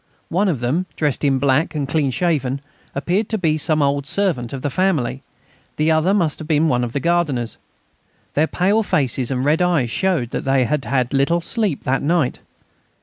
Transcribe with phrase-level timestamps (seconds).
[0.29, 2.59] One of them, dressed in black and clean shaven,
[2.95, 5.21] appeared to be some old servant of the family,
[5.75, 7.57] the other must have been one of the gardeners.
[8.33, 12.39] Their pale faces and red eyes showed that they had had little sleep that night.